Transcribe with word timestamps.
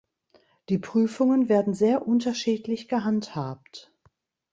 Die 0.69 0.79
Prüfungen 0.79 1.47
werden 1.47 1.75
sehr 1.75 2.07
unterschiedlich 2.07 2.87
gehandhabt. 2.87 3.93